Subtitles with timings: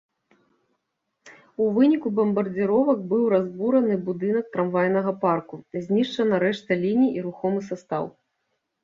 [1.65, 8.05] У выніку бамбардзіровак быў разбураны будынак трамвайнага парку, знішчана рэшта ліній і рухомы састаў.